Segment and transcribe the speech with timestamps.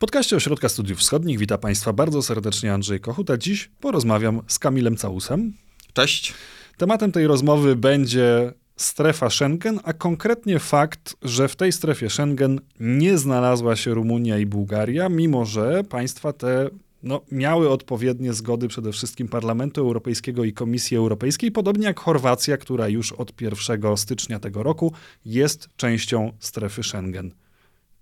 [0.00, 4.96] podcaście Ośrodka Studiów Wschodnich witam Państwa bardzo serdecznie Andrzej Kochut, a dziś porozmawiam z Kamilem
[4.96, 5.52] Całusem.
[5.92, 6.34] Cześć.
[6.76, 13.18] Tematem tej rozmowy będzie strefa Schengen, a konkretnie fakt, że w tej strefie Schengen nie
[13.18, 16.70] znalazła się Rumunia i Bułgaria, mimo że państwa te
[17.02, 22.88] no, miały odpowiednie zgody przede wszystkim Parlamentu Europejskiego i Komisji Europejskiej, podobnie jak Chorwacja, która
[22.88, 24.92] już od 1 stycznia tego roku
[25.24, 27.30] jest częścią strefy Schengen.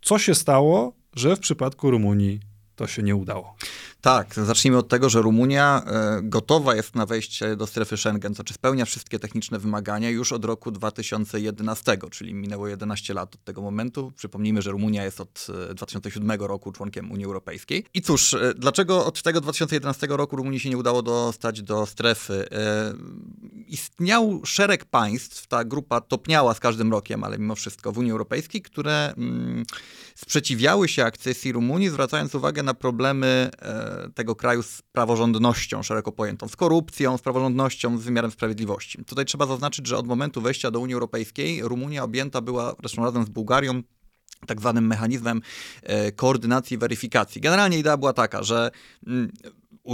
[0.03, 2.41] Co się stało, że w przypadku Rumunii
[2.79, 3.57] to się nie udało?
[4.01, 8.37] Tak, zacznijmy od tego, że Rumunia e, gotowa jest na wejście do strefy Schengen, to
[8.37, 13.63] znaczy spełnia wszystkie techniczne wymagania już od roku 2011, czyli minęło 11 lat od tego
[13.63, 14.13] momentu.
[14.17, 17.85] Przypomnijmy, że Rumunia jest od 2007 e, roku członkiem Unii Europejskiej.
[17.95, 22.49] I cóż, e, dlaczego od tego 2011 roku Rumunii się nie udało dostać do strefy?
[23.69, 28.63] Istniał szereg państw, ta grupa topniała z każdym rokiem, ale mimo wszystko w Unii Europejskiej,
[28.63, 29.65] które mm,
[30.15, 33.51] sprzeciwiały się akcesji Rumunii, zwracając uwagę na problemy
[34.15, 39.05] tego kraju z praworządnością szeroko pojętą, z korupcją, z praworządnością, z wymiarem sprawiedliwości.
[39.05, 43.25] Tutaj trzeba zaznaczyć, że od momentu wejścia do Unii Europejskiej Rumunia objęta była, zresztą razem
[43.25, 43.83] z Bułgarią,
[44.47, 45.43] tak zwanym mechanizmem
[45.83, 47.41] e, koordynacji i weryfikacji.
[47.41, 48.71] Generalnie idea była taka, że
[49.07, 49.31] mm,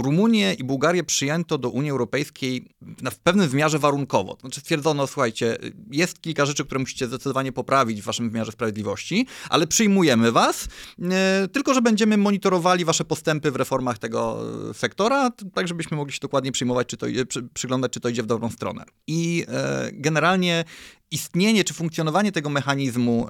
[0.01, 2.67] Rumunię i Bułgarię przyjęto do Unii Europejskiej
[3.11, 4.37] w pewnym wymiarze warunkowo.
[4.41, 5.57] Znaczy stwierdzono, słuchajcie,
[5.91, 10.67] jest kilka rzeczy, które musicie zdecydowanie poprawić w waszym wymiarze sprawiedliwości, ale przyjmujemy was,
[11.01, 16.13] e, tylko że będziemy monitorowali wasze postępy w reformach tego e, sektora, tak żebyśmy mogli
[16.13, 18.83] się dokładnie przyjmować, czy to, przy, przyglądać, czy to idzie w dobrą stronę.
[19.07, 20.65] I e, generalnie
[21.11, 23.27] istnienie czy funkcjonowanie tego mechanizmu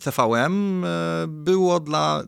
[0.00, 0.86] CVM
[1.28, 2.24] było dla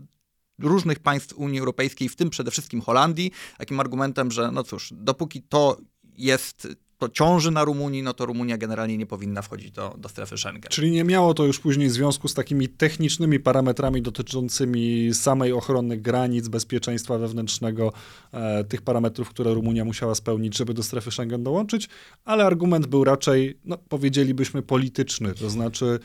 [0.58, 5.42] różnych państw Unii Europejskiej, w tym przede wszystkim Holandii, takim argumentem, że no cóż, dopóki
[5.42, 5.76] to
[6.16, 10.38] jest to ciąży na Rumunii, no to Rumunia generalnie nie powinna wchodzić do, do strefy
[10.38, 10.70] Schengen.
[10.70, 16.48] Czyli nie miało to już później związku z takimi technicznymi parametrami dotyczącymi samej ochrony granic,
[16.48, 17.92] bezpieczeństwa wewnętrznego,
[18.32, 21.88] e, tych parametrów, które Rumunia musiała spełnić, żeby do strefy Schengen dołączyć,
[22.24, 25.34] ale argument był raczej, no, powiedzielibyśmy, polityczny.
[25.34, 25.98] To znaczy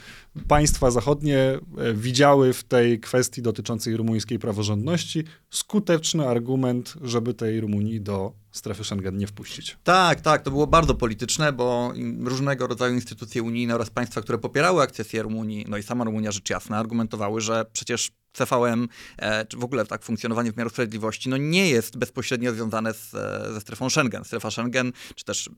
[0.48, 1.60] państwa zachodnie e,
[1.94, 9.18] widziały w tej kwestii dotyczącej rumuńskiej praworządności skuteczny argument, żeby tej Rumunii do strefy Schengen
[9.18, 9.78] nie wpuścić.
[9.84, 11.94] Tak, tak, to było bardzo polityczne, bo
[12.24, 16.50] różnego rodzaju instytucje unijne oraz państwa, które popierały akcesję Rumunii, no i sama Rumunia rzecz
[16.50, 21.70] jasna, argumentowały, że przecież CVM, e, czy w ogóle tak funkcjonowanie wymiaru sprawiedliwości, no nie
[21.70, 24.24] jest bezpośrednio związane z, e, ze strefą Schengen.
[24.24, 25.50] Strefa Schengen, czy też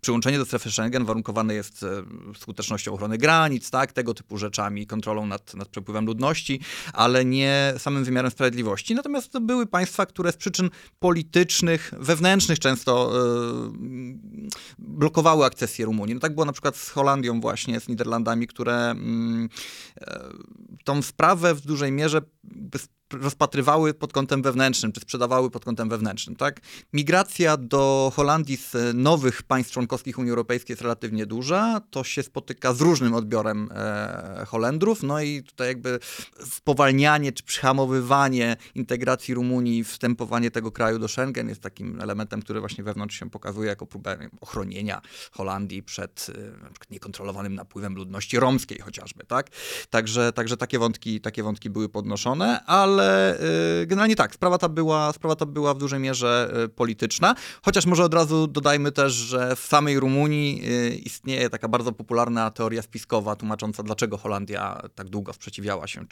[0.00, 1.88] przyłączenie do strefy Schengen warunkowane jest e,
[2.38, 6.60] skutecznością ochrony granic, tak, tego typu rzeczami, kontrolą nad, nad przepływem ludności,
[6.92, 8.94] ale nie samym wymiarem sprawiedliwości.
[8.94, 14.48] Natomiast to były państwa, które z przyczyn politycznych, wewnętrznych często yy,
[14.78, 16.14] blokowały akcesję Rumunii.
[16.14, 19.48] No tak było na przykład z Holandią właśnie, z Niderlandami, które yy,
[20.84, 26.36] tą sprawę w dużej mierze że rozpatrywały pod kątem wewnętrznym, czy sprzedawały pod kątem wewnętrznym.
[26.36, 26.60] Tak?
[26.92, 31.80] Migracja do Holandii z nowych państw członkowskich Unii Europejskiej jest relatywnie duża.
[31.90, 35.02] To się spotyka z różnym odbiorem e, Holendrów.
[35.02, 35.98] No i tutaj jakby
[36.50, 42.84] spowalnianie czy przyhamowywanie integracji Rumunii, wstępowanie tego kraju do Schengen jest takim elementem, który właśnie
[42.84, 45.00] wewnątrz się pokazuje jako próbę ochronienia
[45.32, 49.24] Holandii przed e, niekontrolowanym napływem ludności romskiej chociażby.
[49.24, 49.50] Tak?
[49.90, 53.40] Także, także takie, wątki, takie wątki były podnoszone, ale ale
[53.82, 57.86] y, generalnie tak, sprawa ta, była, sprawa ta była w dużej mierze y, polityczna, chociaż
[57.86, 62.82] może od razu dodajmy też, że w samej Rumunii y, istnieje taka bardzo popularna teoria
[62.82, 66.06] spiskowa tłumacząca, dlaczego Holandia tak długo sprzeciwiała się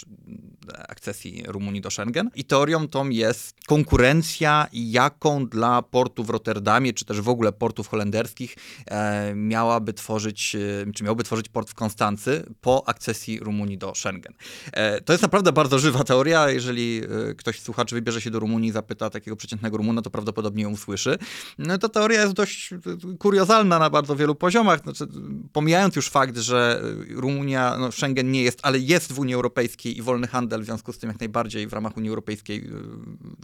[0.88, 2.30] akcesji Rumunii do Schengen.
[2.34, 7.88] I teorią tą jest konkurencja, jaką dla portu w Rotterdamie, czy też w ogóle portów
[7.88, 8.56] holenderskich
[8.86, 10.56] e, miałaby tworzyć,
[10.94, 14.32] czy miałby tworzyć port w Konstancy po akcesji Rumunii do Schengen.
[14.72, 18.30] E, to jest naprawdę bardzo żywa teoria, jeżeli jeżeli e, ktoś z słuchaczy wybierze się
[18.30, 21.18] do Rumunii i zapyta takiego przeciętnego Rumuna, to prawdopodobnie ją usłyszy.
[21.58, 22.78] No to teoria jest dość e,
[23.18, 24.80] kuriozalna na bardzo wielu poziomach.
[24.82, 25.06] Znaczy,
[25.52, 29.98] pomijając już fakt, że e, Rumunia, no Schengen nie jest, ale jest w Unii Europejskiej
[29.98, 32.70] i wolny handel w związku z tym jak najbardziej w ramach Unii Europejskiej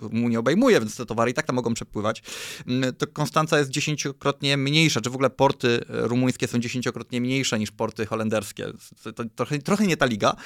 [0.02, 2.22] Rumunia obejmuje, więc te towary i tak tam mogą przepływać,
[2.66, 7.70] mm, to Konstanca jest dziesięciokrotnie mniejsza, czy w ogóle porty rumuńskie są dziesięciokrotnie mniejsze niż
[7.70, 8.66] porty holenderskie.
[9.14, 10.36] To trochę, trochę nie ta liga.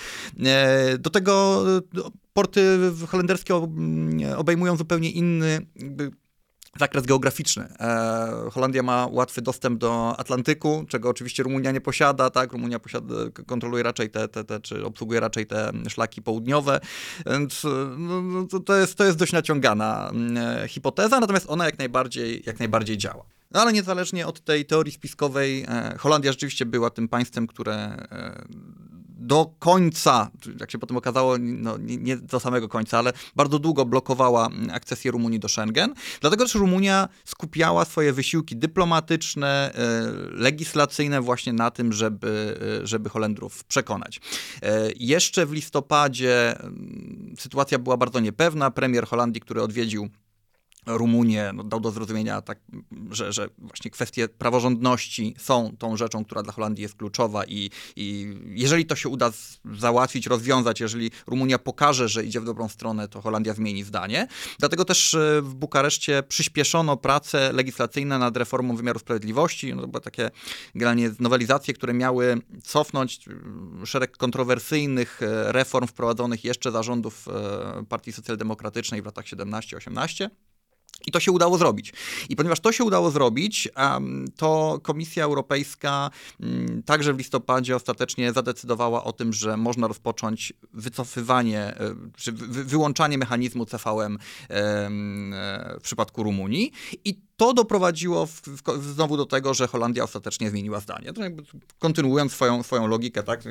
[0.99, 1.65] Do tego
[2.35, 3.55] porty holenderskie
[4.37, 5.67] obejmują zupełnie inny
[6.79, 7.65] zakres geograficzny.
[7.81, 12.53] E, Holandia ma łatwy dostęp do Atlantyku, czego oczywiście Rumunia nie posiada, tak?
[12.53, 13.15] Rumunia posiada,
[13.47, 16.81] kontroluje raczej te, te, te, czy obsługuje raczej te szlaki południowe,
[17.27, 17.65] więc
[17.99, 22.59] no, no to, jest, to jest dość naciągana e, hipoteza, natomiast ona jak najbardziej, jak
[22.59, 23.25] najbardziej działa.
[23.51, 28.07] No ale niezależnie od tej teorii spiskowej, e, Holandia rzeczywiście była tym państwem, które
[29.26, 30.31] do końca,
[30.61, 35.41] jak się potem okazało, no, nie, do samego końca, ale bardzo długo blokowała akcesję Rumunii
[35.41, 35.94] do Schengen.
[36.21, 43.09] Dlatego też Rumunia skupiała swoje wysiłki dyplomatyczne, e, legislacyjne właśnie na tym, żeby, e, żeby
[43.09, 44.21] Holendrów przekonać.
[44.62, 46.59] E, jeszcze w listopadzie
[47.38, 48.70] sytuacja była bardzo niepewna.
[48.70, 50.09] Premier Holandii, który odwiedził
[50.87, 52.59] Rumunię no, dał do zrozumienia, tak,
[53.11, 58.37] że, że właśnie kwestie praworządności są tą rzeczą, która dla Holandii jest kluczowa i, i
[58.47, 59.31] jeżeli to się uda
[59.79, 64.29] załatwić, rozwiązać, jeżeli Rumunia pokaże, że idzie w dobrą stronę, to Holandia zmieni zdanie.
[64.59, 69.75] Dlatego też e, w Bukareszcie przyspieszono prace legislacyjne nad reformą wymiaru sprawiedliwości.
[69.75, 70.31] No, to były takie
[70.75, 73.29] generalnie nowelizacje, które miały cofnąć
[73.83, 77.27] e, szereg kontrowersyjnych e, reform wprowadzonych jeszcze zarządów
[77.89, 80.29] Partii Socjaldemokratycznej w latach 17-18.
[81.06, 81.93] I to się udało zrobić.
[82.29, 83.69] I ponieważ to się udało zrobić,
[84.37, 86.11] to Komisja Europejska
[86.41, 93.19] mm, także w listopadzie ostatecznie zadecydowała o tym, że można rozpocząć wycofywanie, e, czy wyłączanie
[93.19, 94.19] mechanizmu CVM e,
[95.79, 96.73] w przypadku Rumunii.
[97.05, 101.13] I to doprowadziło w, w, znowu do tego, że Holandia ostatecznie zmieniła zdanie.
[101.79, 103.43] Kontynuując swoją, swoją logikę, tak,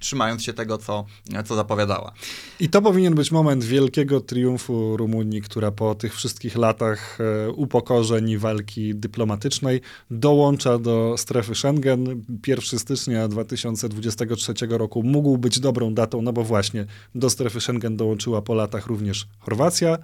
[0.00, 1.04] trzymając się tego, co,
[1.44, 2.12] co zapowiadała.
[2.60, 8.30] I to powinien być moment wielkiego triumfu Rumunii, która po tych wszystkich latach e, upokorzeń
[8.30, 9.80] i walki dyplomatycznej
[10.10, 12.24] dołącza do strefy Schengen.
[12.46, 18.42] 1 stycznia 2023 roku mógł być dobrą datą, no bo właśnie do strefy Schengen dołączyła
[18.42, 19.98] po latach również Chorwacja.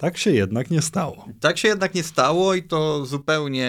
[0.00, 1.28] Tak się jednak nie stało.
[1.40, 3.68] Tak się jednak nie stało i to zupełnie,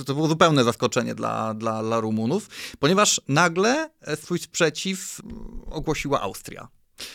[0.00, 2.48] e, to było zupełne zaskoczenie dla, dla, dla Rumunów,
[2.78, 5.20] ponieważ nagle swój sprzeciw
[5.70, 6.68] ogłosiła Austria.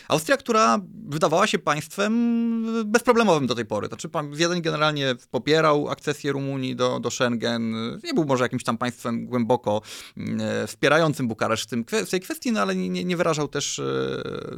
[0.08, 3.88] Austria, która wydawała się państwem bezproblemowym do tej pory.
[3.88, 7.76] Znaczy, pan Wiedeń generalnie popierał akcesję Rumunii do, do Schengen.
[8.04, 9.82] Nie był może jakimś tam państwem głęboko
[10.18, 13.84] e, wspierającym Bukareszt w, tym, w tej kwestii, no ale nie, nie wyrażał też e,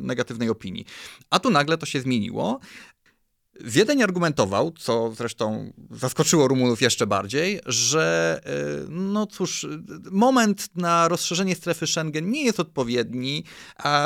[0.02, 0.86] negatywnej opinii.
[1.30, 2.60] A tu nagle to się zmieniło.
[3.62, 9.68] Wiedeń argumentował, co zresztą zaskoczyło Rumunów jeszcze bardziej, że e, no cóż,
[10.12, 13.44] moment na rozszerzenie strefy Schengen nie jest odpowiedni,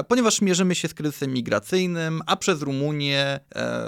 [0.07, 3.85] ponieważ mierzymy się z kryzysem migracyjnym, a przez Rumunię, e,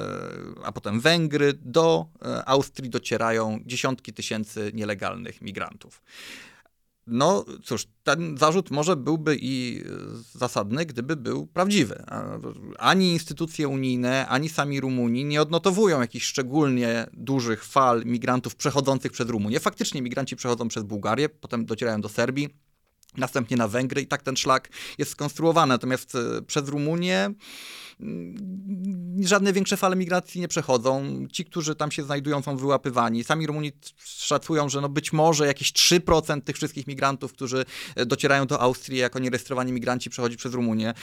[0.63, 6.01] a potem Węgry do e, Austrii docierają dziesiątki tysięcy nielegalnych migrantów.
[7.07, 9.83] No cóż, ten zarzut może byłby i
[10.31, 12.03] zasadny, gdyby był prawdziwy.
[12.79, 19.29] Ani instytucje unijne, ani sami Rumuni nie odnotowują jakichś szczególnie dużych fal migrantów przechodzących przez
[19.29, 19.59] Rumunię.
[19.59, 22.49] Faktycznie migranci przechodzą przez Bułgarię, potem docierają do Serbii,
[23.17, 25.69] następnie na Węgry i tak ten szlak jest skonstruowany.
[25.69, 27.33] Natomiast e, przez Rumunię
[27.99, 31.03] Mm, żadne większe fale migracji nie przechodzą.
[31.31, 33.23] Ci, którzy tam się znajdują, są wyłapywani.
[33.23, 33.71] Sami Rumuni
[34.03, 37.65] szacują, że no być może jakieś 3% tych wszystkich migrantów, którzy
[37.95, 40.89] e, docierają do Austrii jako nierejestrowani migranci, przechodzi przez Rumunię.
[40.89, 40.93] E,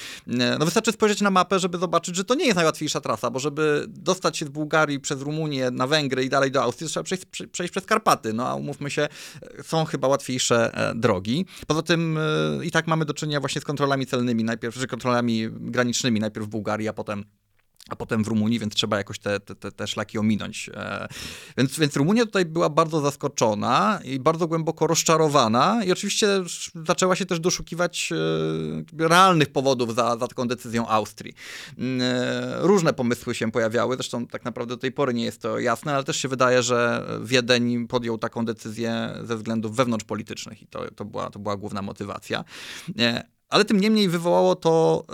[0.58, 3.84] no wystarczy spojrzeć na mapę, żeby zobaczyć, że to nie jest najłatwiejsza trasa, bo żeby
[3.88, 7.70] dostać się z Bułgarii przez Rumunię na Węgry i dalej do Austrii, trzeba przejść, przejść
[7.70, 8.32] przez Karpaty.
[8.32, 9.08] No a umówmy się,
[9.62, 11.46] są chyba łatwiejsze drogi.
[11.66, 11.99] Poza tym
[12.62, 16.88] i tak mamy do czynienia właśnie z kontrolami celnymi, najpierw, czy kontrolami granicznymi, najpierw Bułgarii,
[16.88, 17.24] a potem
[17.90, 20.70] a potem w Rumunii, więc trzeba jakoś te, te, te szlaki ominąć.
[20.74, 21.08] E,
[21.56, 26.28] więc, więc Rumunia tutaj była bardzo zaskoczona i bardzo głęboko rozczarowana i oczywiście
[26.86, 28.12] zaczęła się też doszukiwać
[28.98, 31.34] e, realnych powodów za, za taką decyzją Austrii.
[31.78, 35.58] Mm, e, różne pomysły się pojawiały, zresztą tak naprawdę do tej pory nie jest to
[35.58, 40.90] jasne, ale też się wydaje, że Wiedeń podjął taką decyzję ze względów wewnątrzpolitycznych i to,
[40.90, 42.44] to, była, to była główna motywacja.
[43.48, 45.04] Ale tym niemniej wywołało to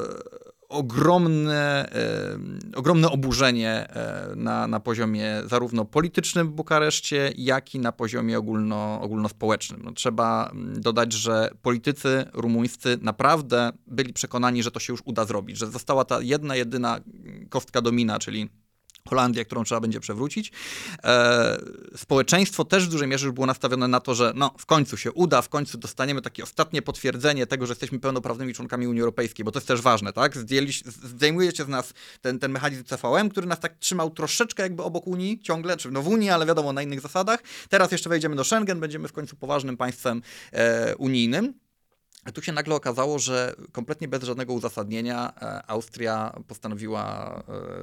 [0.68, 1.90] ogromne,
[2.74, 9.00] ogromne oburzenie e, na, na poziomie zarówno politycznym w Bukareszcie, jak i na poziomie ogólno,
[9.00, 9.82] ogólnospołecznym.
[9.84, 15.24] No, trzeba mm, dodać, że politycy rumuńscy naprawdę byli przekonani, że to się już uda
[15.24, 17.00] zrobić, że została ta jedna, jedyna
[17.48, 18.48] kostka domina, czyli
[19.06, 20.52] Holandię, którą trzeba będzie przewrócić.
[21.04, 21.58] E,
[21.96, 25.12] społeczeństwo też w dużej mierze już było nastawione na to, że no, w końcu się
[25.12, 29.52] uda, w końcu dostaniemy takie ostatnie potwierdzenie tego, że jesteśmy pełnoprawnymi członkami Unii Europejskiej, bo
[29.52, 30.36] to jest też ważne, tak?
[30.36, 30.72] Zdjęli,
[31.02, 35.40] zdejmujecie z nas ten, ten mechanizm CVM, który nas tak trzymał troszeczkę jakby obok Unii
[35.40, 37.42] ciągle, czy no w Unii, ale wiadomo, na innych zasadach.
[37.68, 40.22] Teraz jeszcze wejdziemy do Schengen, będziemy w końcu poważnym państwem
[40.52, 41.65] e, unijnym.
[42.34, 47.36] Tu się nagle okazało, że kompletnie bez żadnego uzasadnienia e, Austria postanowiła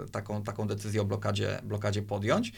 [0.06, 2.54] e, taką, taką decyzję o blokadzie, blokadzie podjąć.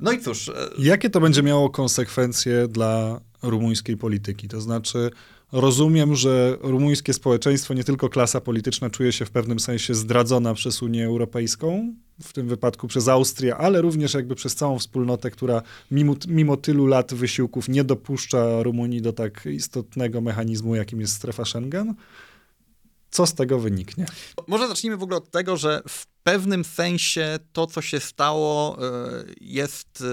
[0.00, 0.48] No i cóż.
[0.48, 4.48] E, Jakie to będzie miało konsekwencje dla rumuńskiej polityki?
[4.48, 5.10] To znaczy,
[5.52, 10.82] Rozumiem, że rumuńskie społeczeństwo, nie tylko klasa polityczna, czuje się w pewnym sensie zdradzona przez
[10.82, 16.14] Unię Europejską, w tym wypadku przez Austrię, ale również jakby przez całą wspólnotę, która mimo,
[16.28, 21.94] mimo tylu lat wysiłków nie dopuszcza Rumunii do tak istotnego mechanizmu, jakim jest strefa Schengen.
[23.10, 24.06] co z tego wyniknie?
[24.48, 29.24] Może zacznijmy w ogóle od tego, że w pewnym sensie to, co się stało, e,
[29.40, 30.04] jest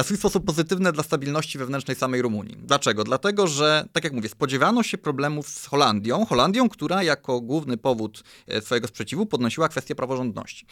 [0.00, 2.56] na swój sposób pozytywne dla stabilności wewnętrznej samej Rumunii.
[2.56, 3.04] Dlaczego?
[3.04, 8.24] Dlatego, że, tak jak mówię, spodziewano się problemów z Holandią, Holandią, która jako główny powód
[8.46, 10.66] e, swojego sprzeciwu podnosiła kwestię praworządności.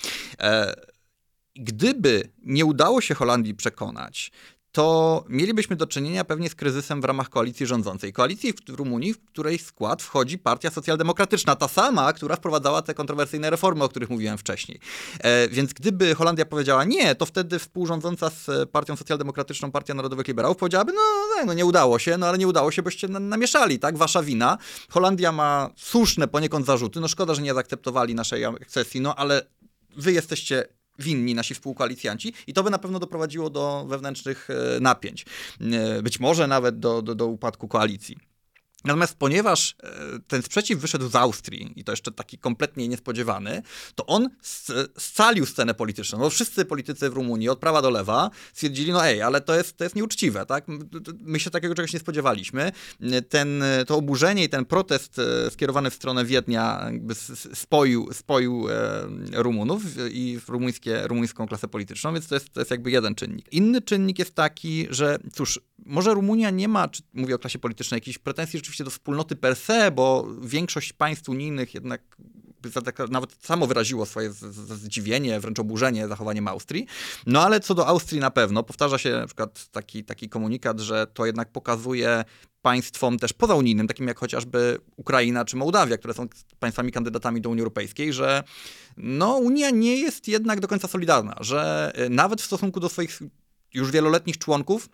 [1.55, 4.33] Gdyby nie udało się Holandii przekonać,
[4.73, 8.13] to mielibyśmy do czynienia pewnie z kryzysem w ramach koalicji rządzącej.
[8.13, 13.51] Koalicji w Rumunii, w której skład wchodzi Partia Socjaldemokratyczna, ta sama, która wprowadzała te kontrowersyjne
[13.51, 14.81] reformy, o których mówiłem wcześniej.
[15.21, 20.57] E, więc gdyby Holandia powiedziała nie, to wtedy współrządząca z Partią Socjaldemokratyczną Partia Narodowych Liberałów
[20.57, 21.01] powiedziałaby, no,
[21.37, 23.99] no, no nie udało się, no ale nie udało się, boście namieszali, tak?
[23.99, 24.59] Wasza wina.
[24.89, 29.43] Holandia ma słuszne poniekąd zarzuty, no szkoda, że nie zaakceptowali naszej akcesji, no ale
[29.97, 35.27] wy jesteście winni nasi współkoalicjanci i to by na pewno doprowadziło do wewnętrznych e, napięć.
[35.61, 38.28] E, być może nawet do, do, do upadku koalicji.
[38.85, 43.63] Natomiast ponieważ e, ten sprzeciw wyszedł z Austrii i to jeszcze taki kompletnie niespodziewany,
[43.95, 44.29] to on
[44.99, 46.19] scalił scenę polityczną.
[46.19, 49.77] No wszyscy politycy w Rumunii od prawa do lewa stwierdzili, no ej, ale to jest,
[49.77, 50.65] to jest nieuczciwe, tak?
[51.21, 52.73] My się takiego czegoś nie spodziewaliśmy.
[53.29, 57.15] Ten, to oburzenie i ten protest e, skierowany w stronę Wiednia jakby
[57.55, 62.91] spoił, spoił e, Rumunów i rumuńskie, rumuńską klasę polityczną, więc to jest, to jest jakby
[62.91, 63.53] jeden czynnik.
[63.53, 67.97] Inny czynnik jest taki, że cóż, może Rumunia nie ma, czy mówię o klasie politycznej,
[67.97, 72.17] jakichś pretensji rzeczywiście do wspólnoty per se, bo większość państw unijnych jednak
[73.11, 76.87] nawet samo wyraziło swoje zdziwienie, wręcz oburzenie zachowaniem Austrii.
[77.27, 81.07] No ale co do Austrii na pewno, powtarza się na przykład taki, taki komunikat, że
[81.07, 82.25] to jednak pokazuje
[82.63, 86.27] państwom też pozaunijnym, takim jak chociażby Ukraina czy Mołdawia, które są
[86.59, 88.43] państwami kandydatami do Unii Europejskiej, że
[88.97, 93.19] no, Unia nie jest jednak do końca solidarna, że nawet w stosunku do swoich
[93.75, 94.89] już wieloletnich członków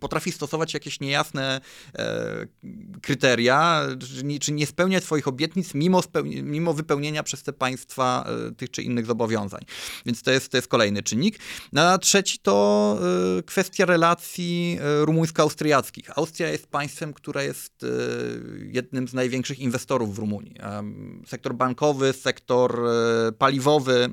[0.00, 1.60] potrafi stosować jakieś niejasne
[1.94, 2.46] e,
[3.02, 3.82] kryteria,
[4.16, 6.02] czy nie, czy nie spełniać swoich obietnic mimo,
[6.42, 9.60] mimo wypełnienia przez te państwa e, tych czy innych zobowiązań.
[10.06, 11.38] Więc to jest, to jest kolejny czynnik.
[11.72, 12.98] No, a trzeci to
[13.38, 16.18] e, kwestia relacji e, rumuńsko-austriackich.
[16.18, 17.86] Austria jest państwem, które jest e,
[18.72, 20.54] jednym z największych inwestorów w Rumunii.
[21.26, 24.08] sektor bankowy, sektor e, paliwowy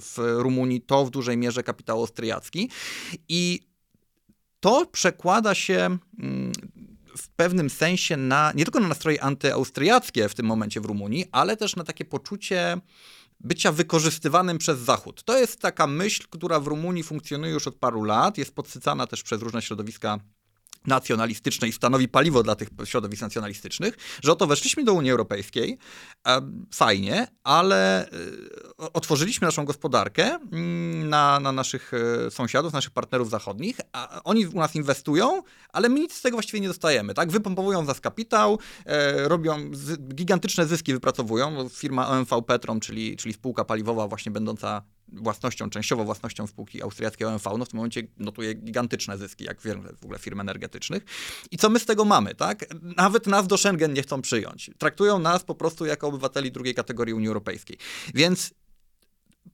[0.00, 2.70] w Rumunii to w dużej mierze kapitał austriacki
[3.28, 3.73] i
[4.64, 6.52] to przekłada się mm,
[7.16, 11.56] w pewnym sensie na nie tylko na nastroje antyaustriackie w tym momencie w Rumunii, ale
[11.56, 12.80] też na takie poczucie
[13.40, 15.24] bycia wykorzystywanym przez Zachód.
[15.24, 19.22] To jest taka myśl, która w Rumunii funkcjonuje już od paru lat, jest podsycana też
[19.22, 20.18] przez różne środowiska
[20.86, 25.78] nacjonalistyczne i stanowi paliwo dla tych środowisk nacjonalistycznych, że oto weszliśmy do Unii Europejskiej,
[26.74, 28.10] fajnie, ale e,
[28.92, 31.92] otworzyliśmy naszą gospodarkę mm, na, na naszych
[32.26, 36.36] e, sąsiadów, naszych partnerów zachodnich, a oni u nas inwestują, ale my nic z tego
[36.36, 37.30] właściwie nie dostajemy, tak?
[37.30, 43.64] Wypompowują nas kapitał, e, robią z, gigantyczne zyski wypracowują, firma OMV Petrom, czyli, czyli spółka
[43.64, 44.82] paliwowa właśnie będąca
[45.14, 49.80] własnością, częściowo własnością spółki austriackiej OMV, no w tym momencie notuje gigantyczne zyski, jak wiele
[50.00, 51.04] w ogóle firm energetycznych.
[51.50, 52.64] I co my z tego mamy, tak?
[52.96, 54.70] Nawet nas do Schengen nie chcą przyjąć.
[54.78, 57.78] Traktują nas po prostu jako obywateli drugiej kategorii Unii Europejskiej.
[58.14, 58.54] Więc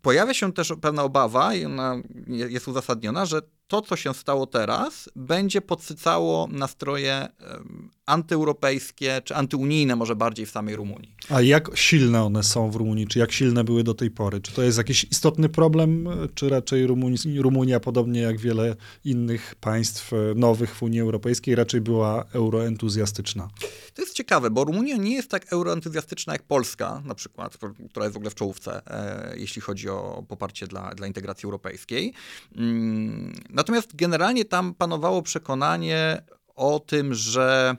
[0.03, 5.11] pojawia się też pewna obawa, i ona jest uzasadniona, że to, co się stało teraz,
[5.17, 7.29] będzie podsycało nastroje
[8.07, 11.15] antyeuropejskie czy antyunijne może bardziej w samej Rumunii.
[11.29, 14.41] A jak silne one są w Rumunii, czy jak silne były do tej pory?
[14.41, 20.13] Czy to jest jakiś istotny problem, czy raczej Rumunii, Rumunia, podobnie jak wiele innych państw
[20.13, 23.49] e, nowych w Unii Europejskiej, raczej była euroentuzjastyczna?
[24.01, 27.59] To jest ciekawe, bo Rumunia nie jest tak euroentuzjastyczna jak Polska na przykład,
[27.91, 32.13] która jest w ogóle w czołówce, e, jeśli chodzi o poparcie dla, dla integracji europejskiej.
[32.57, 36.23] Mm, natomiast generalnie tam panowało przekonanie
[36.57, 37.77] o tym, że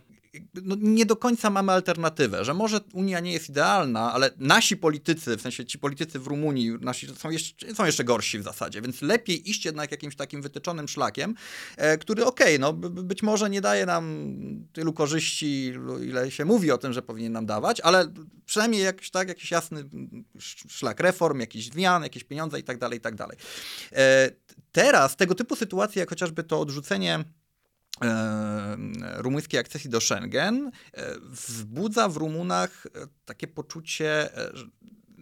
[0.63, 5.37] no, nie do końca mamy alternatywę, że może Unia nie jest idealna, ale nasi politycy,
[5.37, 9.01] w sensie ci politycy w Rumunii, nasi są jeszcze, są jeszcze gorsi w zasadzie, więc
[9.01, 11.35] lepiej iść jednak jakimś takim wytyczonym szlakiem,
[11.77, 14.25] e, który okej, okay, no być może nie daje nam
[14.73, 15.73] tylu korzyści,
[16.03, 18.13] ile się mówi o tym, że powinien nam dawać, ale
[18.45, 19.83] przynajmniej jakiś, tak, jakiś jasny
[20.69, 23.37] szlak reform, jakichś zmian, jakieś pieniądze i tak dalej, i tak dalej.
[23.91, 24.31] E,
[24.71, 27.23] teraz tego typu sytuacje, jak chociażby to odrzucenie
[29.17, 34.29] rumuńskiej akcesji do Schengen e, wzbudza w Rumunach e, takie poczucie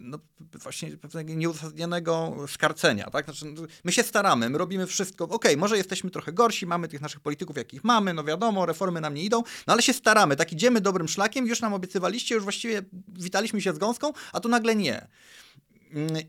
[0.00, 0.18] no,
[0.62, 3.10] właśnie pewnego nieuzasadnionego skarcenia.
[3.10, 3.24] Tak?
[3.24, 3.46] Znaczy,
[3.84, 5.24] my się staramy, my robimy wszystko.
[5.24, 9.00] Okej, okay, może jesteśmy trochę gorsi, mamy tych naszych polityków, jakich mamy, no wiadomo, reformy
[9.00, 12.44] nam nie idą, no ale się staramy, tak idziemy dobrym szlakiem, już nam obiecywaliście, już
[12.44, 15.08] właściwie witaliśmy się z gąską, a tu nagle nie.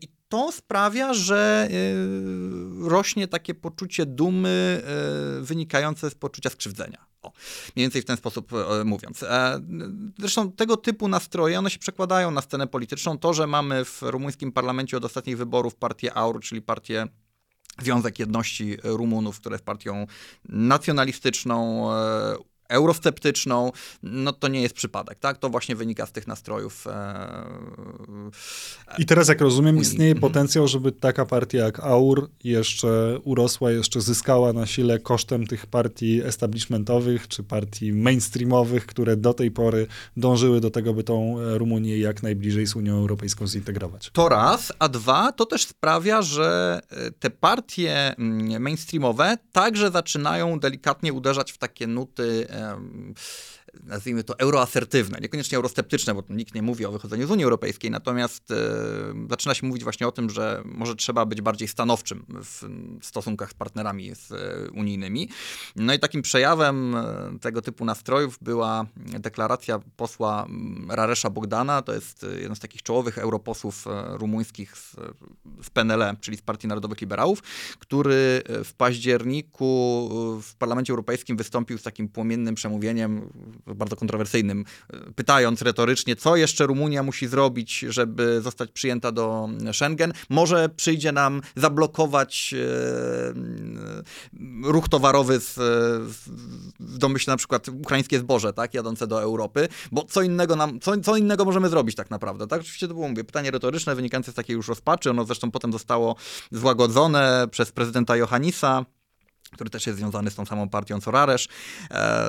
[0.00, 1.68] I to sprawia, że
[2.80, 4.82] rośnie takie poczucie dumy
[5.40, 7.06] wynikające z poczucia skrzywdzenia.
[7.22, 7.32] O,
[7.76, 8.52] mniej więcej w ten sposób
[8.84, 9.24] mówiąc.
[10.18, 13.18] Zresztą tego typu nastroje, one się przekładają na scenę polityczną.
[13.18, 17.06] To, że mamy w rumuńskim parlamencie od ostatnich wyborów partię AUR, czyli partię
[17.78, 20.06] Związek Jedności Rumunów, które jest partią
[20.48, 22.36] nacjonalistyczną, e,
[22.68, 25.38] eurosceptyczną, no to nie jest przypadek, tak?
[25.38, 26.84] To właśnie wynika z tych nastrojów.
[28.98, 30.20] E, I teraz, jak rozumiem, istnieje mhm.
[30.20, 36.22] potencjał, żeby taka partia jak AUR jeszcze urosła, jeszcze zyskała na sile kosztem tych partii
[36.22, 42.22] establishmentowych, czy partii mainstreamowych, które do tej pory dążyły do tego, by tą Rumunię jak
[42.22, 44.10] najbliżej z Unią Europejską zintegrować.
[44.12, 50.60] To raz, a dwa, to też sprawia, że e, te partie mm, mainstreamowe także zaczynają
[50.60, 53.14] delikatnie uderzać w takie nuty um,
[53.80, 58.50] nazwijmy to euroasertywne, niekoniecznie eurosceptyczne, bo nikt nie mówi o wychodzeniu z Unii Europejskiej, natomiast
[58.50, 58.56] e,
[59.30, 62.26] zaczyna się mówić właśnie o tym, że może trzeba być bardziej stanowczym
[63.00, 65.28] w stosunkach z partnerami z, e, unijnymi.
[65.76, 70.46] No i takim przejawem e, tego typu nastrojów była deklaracja posła
[70.88, 74.96] Raresza Bogdana, to jest jeden z takich czołowych europosłów e, rumuńskich z,
[75.62, 77.42] z PNL, czyli z Partii Narodowych Liberałów,
[77.78, 80.08] który w październiku
[80.42, 83.30] w Parlamencie Europejskim wystąpił z takim płomiennym przemówieniem
[83.66, 84.64] bardzo kontrowersyjnym,
[85.14, 90.12] pytając retorycznie, co jeszcze Rumunia musi zrobić, żeby zostać przyjęta do Schengen.
[90.30, 93.32] Może przyjdzie nam zablokować e,
[94.64, 95.54] ruch towarowy z,
[96.80, 101.00] w domyśle na przykład ukraińskie zboże, tak, jadące do Europy, bo co innego nam, co,
[101.00, 102.60] co innego możemy zrobić tak naprawdę, tak?
[102.60, 106.16] Oczywiście to było, mówię, pytanie retoryczne wynikające z takiej już rozpaczy, ono zresztą potem zostało
[106.50, 108.84] złagodzone przez prezydenta Johannisa,
[109.52, 111.48] który też jest związany z tą samą partią co Raresz.
[111.90, 112.26] E,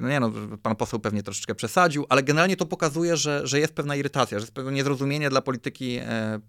[0.00, 3.74] no nie no, pan poseł pewnie troszeczkę przesadził, ale generalnie to pokazuje, że, że jest
[3.74, 6.40] pewna irytacja, że jest pewne niezrozumienie dla polityki e,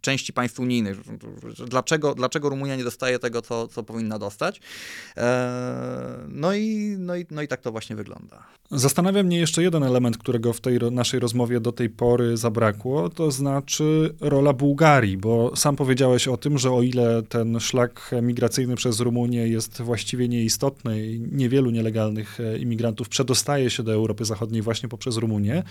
[0.00, 0.98] części państw unijnych.
[1.66, 4.60] Dlaczego, dlaczego Rumunia nie dostaje tego, co, co powinna dostać?
[5.16, 8.42] E, no, i, no, i, no i tak to właśnie wygląda.
[8.70, 13.30] Zastanawia mnie jeszcze jeden element, którego w tej naszej rozmowie do tej pory zabrakło, to
[13.30, 19.00] znaczy rola Bułgarii, bo sam powiedziałeś o tym, że o ile ten szlak migracyjny przez
[19.00, 24.88] Rumunię jest właściwie nieistotny i niewielu nielegalnych e, imigrantów przedostaje się do Europy Zachodniej właśnie
[24.88, 25.62] poprzez Rumunię,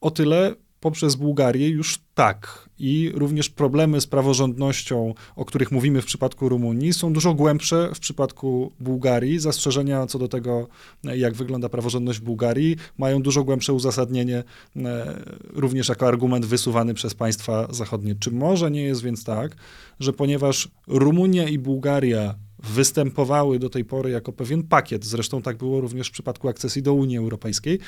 [0.00, 2.68] o tyle poprzez Bułgarię już tak.
[2.78, 8.00] I również problemy z praworządnością, o których mówimy w przypadku Rumunii, są dużo głębsze w
[8.00, 9.38] przypadku Bułgarii.
[9.38, 10.68] Zastrzeżenia co do tego,
[11.04, 14.44] jak wygląda praworządność w Bułgarii, mają dużo głębsze uzasadnienie,
[14.76, 18.14] e, również jako argument wysuwany przez państwa zachodnie.
[18.14, 19.56] Czy może nie jest więc tak,
[20.00, 25.80] że ponieważ Rumunia i Bułgaria występowały do tej pory jako pewien pakiet, zresztą tak było
[25.80, 27.78] również w przypadku akcesji do Unii Europejskiej,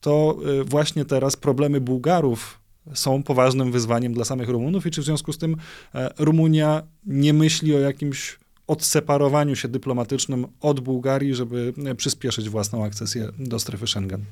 [0.00, 2.62] to y, właśnie teraz problemy Bułgarów
[2.94, 5.56] są poważnym wyzwaniem dla samych Rumunów i czy w związku z tym
[5.94, 12.84] e, Rumunia nie myśli o jakimś odseparowaniu się dyplomatycznym od Bułgarii, żeby e, przyspieszyć własną
[12.84, 14.24] akcesję do strefy Schengen.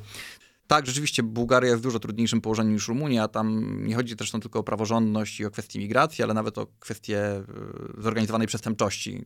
[0.71, 3.29] Tak, rzeczywiście Bułgaria jest w dużo trudniejszym położeniu niż Rumunia.
[3.29, 7.19] Tam nie chodzi zresztą tylko o praworządność i o kwestie migracji, ale nawet o kwestie
[7.19, 7.45] e,
[7.99, 9.25] zorganizowanej przestępczości.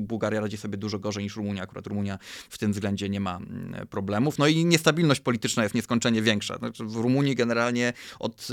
[0.00, 1.62] Bułgaria radzi sobie dużo gorzej niż Rumunia.
[1.62, 2.18] Akurat Rumunia
[2.50, 3.38] w tym względzie nie ma
[3.90, 4.38] problemów.
[4.38, 6.58] No i niestabilność polityczna jest nieskończenie większa.
[6.58, 8.48] Znaczy w Rumunii generalnie od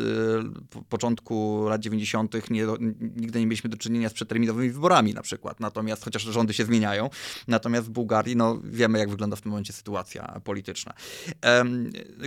[0.77, 2.49] e, początku lat 90.
[2.49, 2.65] Nie,
[2.99, 5.59] nigdy nie mieliśmy do czynienia z przedterminowymi wyborami na przykład.
[5.59, 7.09] Natomiast, chociaż rządy się zmieniają.
[7.47, 10.93] Natomiast w Bułgarii, no wiemy jak wygląda w tym momencie sytuacja polityczna.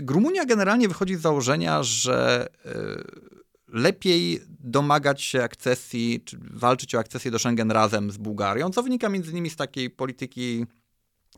[0.09, 2.73] Rumunia generalnie wychodzi z założenia, że e,
[3.69, 9.09] lepiej domagać się akcesji, czy walczyć o akcesję do Schengen razem z Bułgarią, co wynika
[9.09, 10.67] między innymi z takiej polityki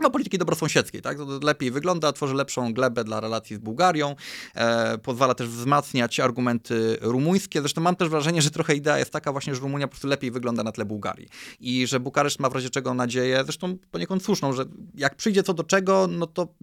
[0.00, 1.18] no, polityki dobrosąsiedzkiej, tak?
[1.18, 4.16] To lepiej wygląda, tworzy lepszą glebę dla relacji z Bułgarią,
[4.54, 7.61] e, pozwala też wzmacniać argumenty rumuńskie.
[7.61, 10.31] Zresztą mam też wrażenie, że trochę idea jest taka właśnie, że Rumunia po prostu lepiej
[10.31, 11.28] wygląda na tle Bułgarii.
[11.61, 15.54] I że Bukareszt ma w razie czego nadzieję, zresztą poniekąd słuszną, że jak przyjdzie co
[15.54, 16.54] do czego, no to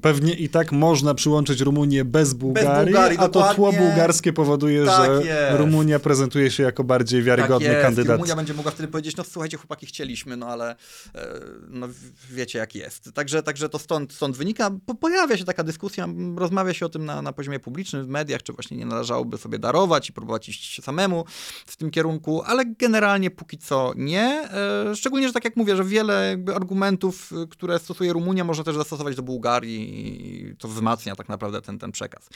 [0.00, 4.84] Pewnie i tak można przyłączyć Rumunię bez Bułgarii, bez Bułgarii a to tło bułgarskie powoduje,
[4.84, 5.58] tak że jest.
[5.58, 8.16] Rumunia prezentuje się jako bardziej wiarygodny tak kandydat.
[8.16, 11.88] Rumunia będzie mogła wtedy powiedzieć, no słuchajcie chłopaki, chcieliśmy, no ale e, no,
[12.30, 13.10] wiecie jak jest.
[13.14, 14.70] Także, także to stąd, stąd wynika.
[15.00, 18.52] Pojawia się taka dyskusja, rozmawia się o tym na, na poziomie publicznym, w mediach, czy
[18.52, 21.24] właśnie nie należałoby sobie darować i próbować iść samemu
[21.66, 24.48] w tym kierunku, ale generalnie póki co nie.
[24.52, 29.16] E, szczególnie, że tak jak mówię, że wiele argumentów, które stosuje Rumunia, można też zastosować
[29.16, 32.28] do Bułgarii i to wzmacnia tak naprawdę ten, ten przekaz.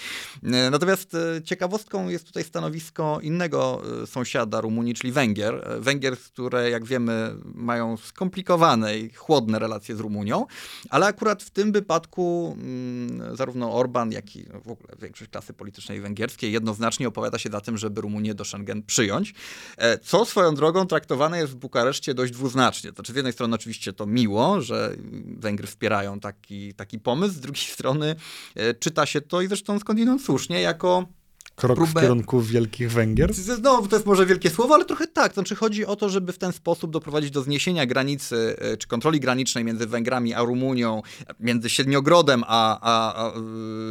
[0.71, 5.69] Natomiast ciekawostką jest tutaj stanowisko innego sąsiada Rumunii, czyli Węgier.
[5.81, 10.47] Węgier, które jak wiemy mają skomplikowane i chłodne relacje z Rumunią,
[10.91, 16.01] ale akurat w tym wypadku mm, zarówno Orban, jak i w ogóle większość klasy politycznej
[16.01, 19.35] węgierskiej jednoznacznie opowiada się za tym, żeby Rumunię do Schengen przyjąć,
[19.77, 22.91] e, co swoją drogą traktowane jest w Bukareszcie dość dwuznacznie.
[22.91, 24.97] Znaczy z jednej strony oczywiście to miło, że
[25.39, 28.17] Węgry wspierają taki, taki pomysł, z drugiej strony
[28.55, 31.07] e, czyta się to i zresztą skądinąd słusznie jako
[31.57, 32.01] krok próbę...
[32.01, 33.33] w kierunku Wielkich Węgier?
[33.63, 35.35] No, to jest może wielkie słowo, ale trochę tak.
[35.35, 39.21] Znaczy chodzi o to, żeby w ten sposób doprowadzić do zniesienia granicy, e, czy kontroli
[39.21, 41.03] granicznej między Węgrami a Rumunią,
[41.41, 43.33] między Siedmiogrodem a, a, a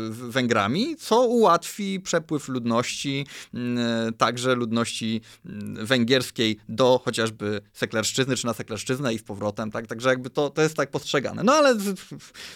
[0.09, 3.25] Węgrami, co ułatwi przepływ ludności,
[4.17, 5.21] także ludności
[5.73, 9.87] węgierskiej do chociażby Seklerszczyzny, czy na Seklerszczyznę i z powrotem, tak?
[9.87, 11.43] Także jakby to, to jest tak postrzegane.
[11.43, 11.75] No ale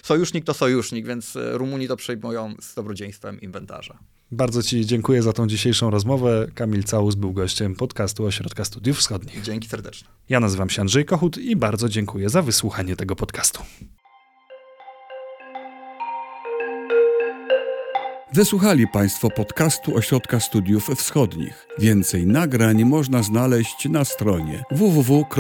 [0.04, 4.00] sojusznik to sojusznik, więc e, Rumuni to przejmują z dobrodziejstwem inwentarza.
[4.32, 6.48] Bardzo Ci dziękuję za tą dzisiejszą rozmowę.
[6.56, 9.42] Kamil Całus był gościem podcastu Ośrodka Studiów Wschodnich.
[9.42, 10.08] Dzięki serdecznie.
[10.30, 13.64] Ja nazywam się Andrzej Kochut i bardzo dziękuję za wysłuchanie tego podcastu.
[18.34, 21.68] Wysłuchali Państwo podcastu Ośrodka Studiów Wschodnich.
[21.80, 25.36] Więcej nagrań można znaleźć na stronie www.osw.waw.pl.